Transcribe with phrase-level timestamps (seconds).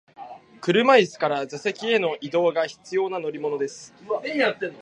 [0.61, 3.93] 車椅子から座席への移動が必要な乗り物です。